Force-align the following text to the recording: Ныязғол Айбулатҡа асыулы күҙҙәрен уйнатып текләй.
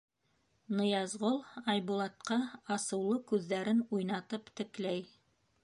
Ныязғол 0.77 1.37
Айбулатҡа 1.73 2.39
асыулы 2.77 3.21
күҙҙәрен 3.33 3.87
уйнатып 3.99 4.53
текләй. 4.63 5.09